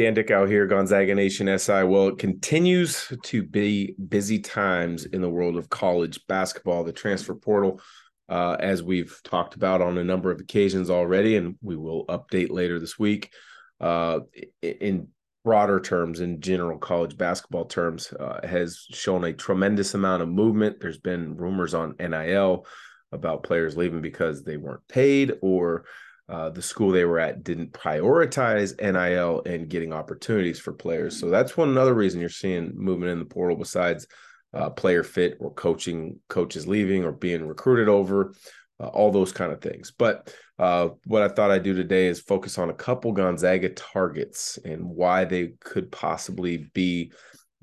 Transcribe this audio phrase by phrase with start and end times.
[0.00, 1.82] Dan Dickau here, Gonzaga Nation SI.
[1.82, 7.34] Well, it continues to be busy times in the world of college basketball, the transfer
[7.34, 7.82] portal,
[8.30, 12.48] uh, as we've talked about on a number of occasions already, and we will update
[12.50, 13.30] later this week.
[13.78, 14.20] Uh,
[14.62, 15.08] in
[15.44, 20.80] broader terms, in general college basketball terms, uh, has shown a tremendous amount of movement.
[20.80, 22.64] There's been rumors on NIL
[23.12, 25.84] about players leaving because they weren't paid or
[26.30, 31.18] uh, the school they were at didn't prioritize NIL and getting opportunities for players.
[31.18, 34.06] So that's one another reason you're seeing movement in the portal besides
[34.54, 38.32] uh, player fit or coaching coaches leaving or being recruited over,
[38.78, 39.90] uh, all those kind of things.
[39.90, 44.56] But uh, what I thought I'd do today is focus on a couple Gonzaga targets
[44.64, 47.12] and why they could possibly be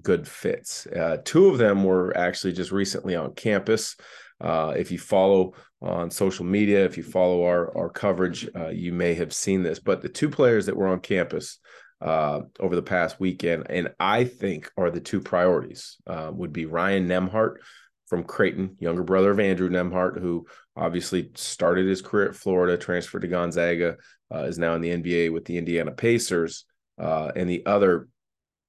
[0.00, 0.86] good fits.
[0.86, 3.96] Uh, two of them were actually just recently on campus.
[4.40, 8.92] Uh, if you follow on social media, if you follow our our coverage, uh, you
[8.92, 9.78] may have seen this.
[9.78, 11.58] But the two players that were on campus
[12.00, 16.66] uh, over the past weekend, and I think are the two priorities, uh, would be
[16.66, 17.56] Ryan Nembhard
[18.06, 23.22] from Creighton, younger brother of Andrew Nembhard, who obviously started his career at Florida, transferred
[23.22, 23.96] to Gonzaga,
[24.34, 26.64] uh, is now in the NBA with the Indiana Pacers,
[26.98, 28.08] and the other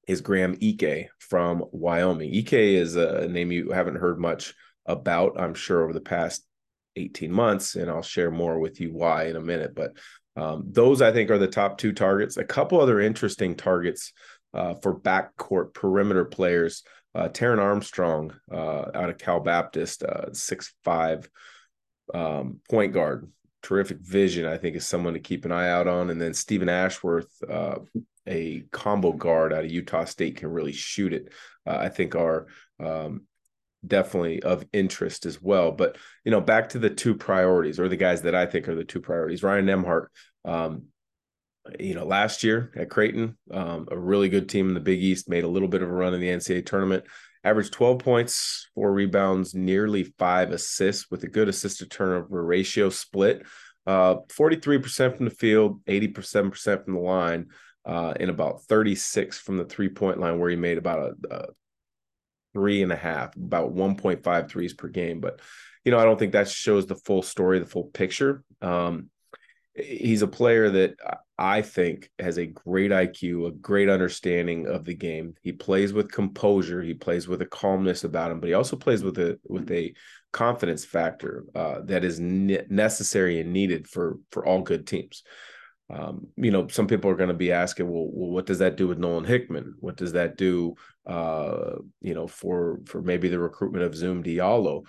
[0.07, 2.35] is Graham Ike from Wyoming.
[2.35, 4.53] Ike is a name you haven't heard much
[4.85, 6.45] about, I'm sure, over the past
[6.95, 7.75] 18 months.
[7.75, 9.73] And I'll share more with you why in a minute.
[9.75, 9.97] But
[10.35, 12.37] um, those, I think, are the top two targets.
[12.37, 14.13] A couple other interesting targets
[14.53, 16.83] uh, for backcourt perimeter players.
[17.15, 21.29] Uh, Taran Armstrong uh, out of Cal Baptist, uh, six five
[22.13, 24.45] um, point guard, terrific vision.
[24.45, 26.09] I think is someone to keep an eye out on.
[26.09, 27.79] And then Stephen Ashworth, uh,
[28.27, 31.33] a combo guard out of Utah State, can really shoot it.
[31.65, 32.47] Uh, I think are
[32.83, 33.23] um,
[33.85, 35.71] definitely of interest as well.
[35.71, 38.75] But you know, back to the two priorities, or the guys that I think are
[38.75, 39.43] the two priorities.
[39.43, 40.07] Ryan Nembhard,
[40.45, 40.83] um,
[41.79, 45.29] you know, last year at Creighton, um, a really good team in the Big East,
[45.29, 47.05] made a little bit of a run in the NCAA tournament.
[47.45, 52.89] Averaged 12 points, four rebounds, nearly five assists with a good assist to turnover ratio
[52.89, 53.45] split.
[53.85, 57.47] Uh, 43% from the field, 87% from the line,
[57.85, 61.45] uh, and about 36 from the three point line, where he made about a, a
[62.53, 65.19] three and a half, about 1.5 threes per game.
[65.19, 65.41] But,
[65.83, 68.43] you know, I don't think that shows the full story, the full picture.
[68.61, 69.09] Um,
[69.75, 70.95] he's a player that
[71.37, 75.33] I think has a great IQ, a great understanding of the game.
[75.41, 79.03] He plays with composure, he plays with a calmness about him, but he also plays
[79.03, 79.93] with a with a
[80.31, 85.23] confidence factor uh, that is ne- necessary and needed for for all good teams
[85.93, 88.77] um, you know, some people are going to be asking, well, well, what does that
[88.77, 89.75] do with Nolan Hickman?
[89.79, 94.85] What does that do, uh, you know, for for maybe the recruitment of Zoom Diallo?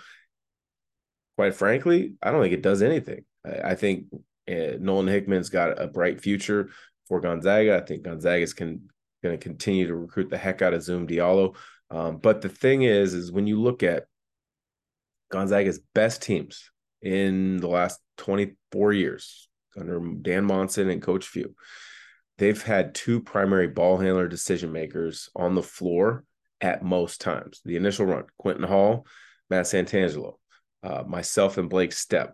[1.37, 3.25] Quite frankly, I don't think it does anything.
[3.45, 4.05] I, I think
[4.49, 6.69] uh, Nolan Hickman's got a bright future
[7.07, 7.77] for Gonzaga.
[7.77, 8.89] I think Gonzaga's can
[9.21, 11.55] going to continue to recruit the heck out of Zoom Diallo.
[11.91, 14.05] Um, but the thing is, is when you look at
[15.31, 16.71] Gonzaga's best teams
[17.01, 21.55] in the last 24 years, under Dan Monson and Coach Few.
[22.37, 26.23] They've had two primary ball handler decision makers on the floor
[26.59, 27.61] at most times.
[27.63, 29.05] The initial run, Quentin Hall,
[29.49, 30.33] Matt Santangelo,
[30.83, 32.31] uh, myself and Blake Stepp,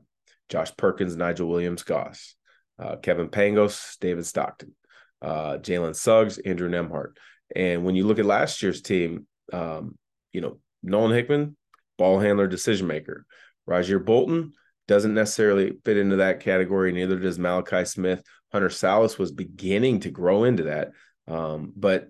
[0.50, 2.36] Josh Perkins, Nigel Williams Goss,
[2.80, 4.74] uh, Kevin Pangos, David Stockton,
[5.22, 7.18] uh, Jalen Suggs, Andrew Nembhard.
[7.56, 9.98] And when you look at last year's team, um,
[10.32, 11.58] you know, Nolan Hickman,
[11.98, 13.26] ball handler, decision maker.
[13.70, 14.54] Rasir Bolton,
[14.88, 16.92] doesn't necessarily fit into that category.
[16.92, 18.24] Neither does Malachi Smith.
[18.52, 20.92] Hunter Sallis was beginning to grow into that.
[21.28, 22.10] Um, but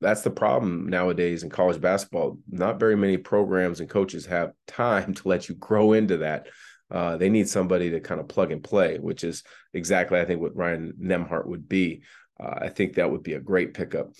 [0.00, 2.38] that's the problem nowadays in college basketball.
[2.50, 6.48] Not very many programs and coaches have time to let you grow into that.
[6.90, 9.42] Uh, they need somebody to kind of plug and play, which is
[9.72, 12.02] exactly, I think, what Ryan Nembhard would be.
[12.38, 14.12] Uh, I think that would be a great pickup.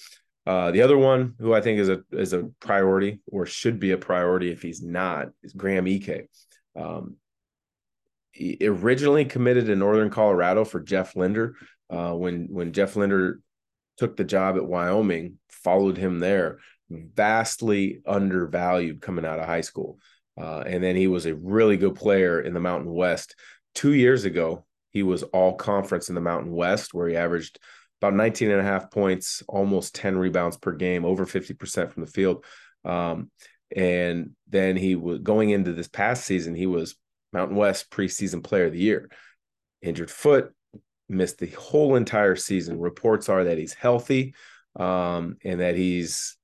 [0.46, 3.92] Uh, the other one, who I think is a is a priority or should be
[3.92, 6.28] a priority if he's not, is Graham Ike.
[6.74, 7.16] Um,
[8.62, 11.56] originally committed to Northern Colorado for Jeff Linder.
[11.90, 13.40] Uh, when when Jeff Linder
[13.98, 16.58] took the job at Wyoming, followed him there,
[16.90, 19.98] vastly undervalued coming out of high school.
[20.40, 23.34] Uh, and then he was a really good player in the Mountain West.
[23.74, 27.58] Two years ago, he was all conference in the Mountain West, where he averaged
[28.00, 32.10] about 19 and a half points, almost 10 rebounds per game, over 50% from the
[32.10, 32.44] field.
[32.84, 33.30] Um,
[33.74, 36.96] and then he was going into this past season, he was
[37.32, 39.10] Mountain West preseason player of the year.
[39.80, 40.52] Injured foot,
[41.08, 42.78] missed the whole entire season.
[42.78, 44.34] Reports are that he's healthy
[44.76, 46.36] um, and that he's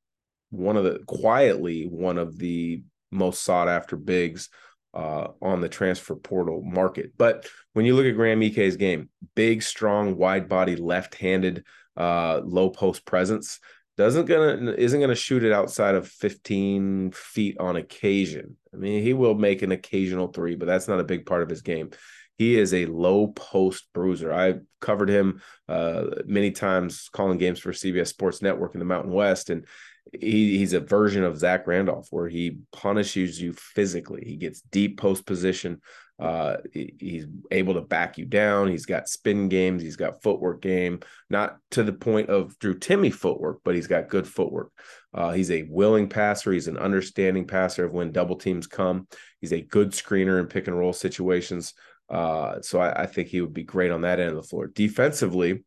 [0.50, 4.48] one of the quietly one of the most sought after bigs
[4.94, 7.12] uh, on the transfer portal market.
[7.16, 11.64] But when you look at Graham Ike's game, big, strong, wide body, left handed,
[11.96, 13.60] uh, low post presence
[13.98, 18.56] doesn't gonna isn't gonna shoot it outside of 15 feet on occasion.
[18.72, 21.50] I mean, he will make an occasional three, but that's not a big part of
[21.50, 21.90] his game.
[22.36, 24.32] He is a low post bruiser.
[24.32, 29.12] I've covered him uh, many times calling games for CBS Sports Network in the Mountain
[29.12, 29.66] West, and
[30.12, 34.22] he, he's a version of Zach Randolph where he punishes you physically.
[34.24, 35.80] He gets deep post position.
[36.18, 38.68] Uh, he's able to back you down.
[38.68, 39.82] He's got spin games.
[39.82, 41.00] He's got footwork game,
[41.30, 44.72] not to the point of Drew Timme footwork, but he's got good footwork.
[45.14, 46.52] Uh, he's a willing passer.
[46.52, 49.06] He's an understanding passer of when double teams come.
[49.40, 51.74] He's a good screener in pick and roll situations.
[52.10, 54.66] Uh, so I, I think he would be great on that end of the floor.
[54.66, 55.64] Defensively,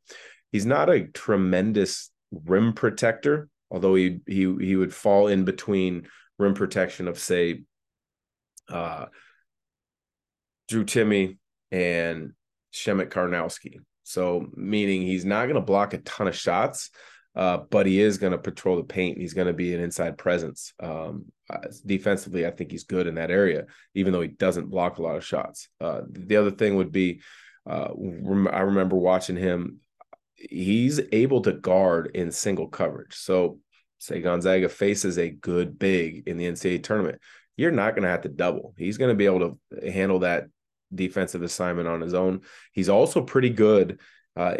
[0.51, 6.07] he's not a tremendous rim protector, although he he he would fall in between
[6.39, 7.63] rim protection of say
[8.69, 9.05] uh
[10.71, 11.37] Drew Timme
[11.69, 12.31] and
[12.73, 13.79] Przemek Karnowski.
[14.03, 16.91] So meaning he's not going to block a ton of shots,
[17.35, 19.17] uh, but he is going to patrol the paint.
[19.17, 20.73] He's going to be an inside presence.
[20.81, 23.65] Um, uh, defensively, I think he's good in that area,
[23.95, 25.67] even though he doesn't block a lot of shots.
[25.81, 27.19] Uh, the other thing would be,
[27.69, 29.79] uh, rem- I remember watching him.
[30.35, 33.15] He's able to guard in single coverage.
[33.15, 33.59] So,
[33.97, 37.21] say Gonzaga faces a good big in the NCAA tournament,
[37.57, 38.73] you're not going to have to double.
[38.77, 40.45] He's going to be able to handle that
[40.93, 42.41] defensive assignment on his own.
[42.71, 43.99] He's also pretty good
[44.35, 44.57] uh,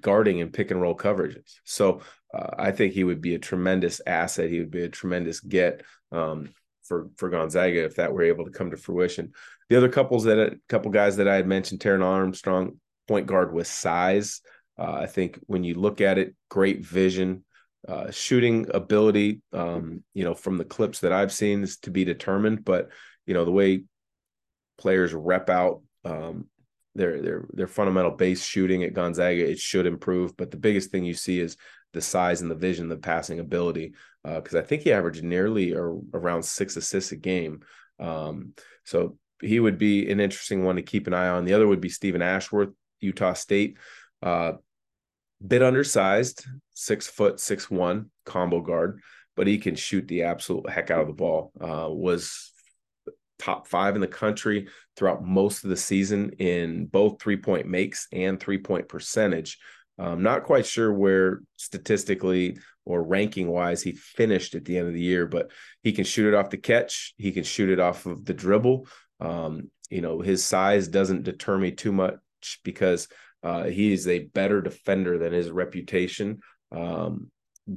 [0.00, 1.54] guarding and pick and roll coverages.
[1.64, 2.02] So
[2.32, 4.50] uh, I think he would be a tremendous asset.
[4.50, 5.82] He would be a tremendous get
[6.12, 6.50] um,
[6.84, 9.32] for for Gonzaga if that were able to come to fruition.
[9.68, 13.52] The other couples that a couple guys that I had mentioned, Taran Armstrong, point guard
[13.52, 14.40] with size.
[14.78, 17.44] Uh, I think when you look at it, great vision,
[17.86, 19.42] uh, shooting ability.
[19.52, 22.64] Um, you know, from the clips that I've seen, is to be determined.
[22.64, 22.90] But
[23.26, 23.84] you know, the way
[24.78, 26.46] players rep out um,
[26.94, 30.36] their their their fundamental base shooting at Gonzaga, it should improve.
[30.36, 31.56] But the biggest thing you see is
[31.92, 33.94] the size and the vision, the passing ability.
[34.24, 37.60] Because uh, I think he averaged nearly or around six assists a game.
[37.98, 38.52] Um,
[38.84, 41.44] so he would be an interesting one to keep an eye on.
[41.44, 42.70] The other would be Stephen Ashworth,
[43.00, 43.78] Utah State.
[44.22, 44.52] Uh,
[45.46, 49.00] bit undersized, six foot, six one combo guard,
[49.36, 51.52] but he can shoot the absolute heck out of the ball.
[51.60, 52.52] Uh, was
[53.38, 58.08] top five in the country throughout most of the season in both three point makes
[58.12, 59.58] and three point percentage.
[59.98, 64.94] I'm not quite sure where statistically or ranking wise he finished at the end of
[64.94, 65.50] the year, but
[65.82, 67.14] he can shoot it off the catch.
[67.18, 68.86] He can shoot it off of the dribble.
[69.20, 72.18] Um, you know, his size doesn't deter me too much
[72.64, 73.08] because
[73.42, 76.40] uh, he is a better defender than his reputation
[76.72, 77.30] um,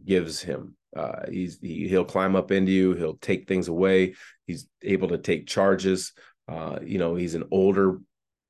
[0.05, 0.75] gives him.
[0.95, 2.93] Uh, he's he, he'll climb up into you.
[2.93, 4.15] He'll take things away.
[4.45, 6.13] He's able to take charges.
[6.47, 7.99] Uh, you know, he's an older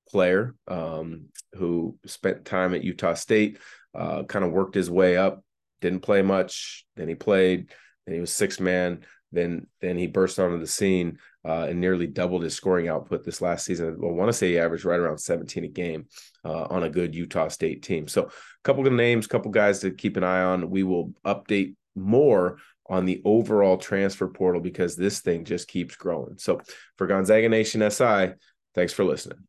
[0.09, 3.59] player um, who spent time at Utah State,
[3.95, 5.43] uh, kind of worked his way up.
[5.81, 6.85] Didn't play much.
[6.95, 7.71] Then he played.
[8.05, 9.05] Then he was six man.
[9.31, 13.41] Then then he burst onto the scene uh, and nearly doubled his scoring output this
[13.41, 13.87] last season.
[13.87, 16.07] I want to say he averaged right around 17 a game
[16.43, 18.07] uh, on a good Utah State team.
[18.07, 18.31] So a
[18.63, 20.69] couple of names, couple guys to keep an eye on.
[20.69, 22.57] We will update more
[22.89, 26.37] on the overall transfer portal because this thing just keeps growing.
[26.37, 26.61] So
[26.97, 28.33] for Gonzaga Nation SI,
[28.75, 29.39] thanks for listening.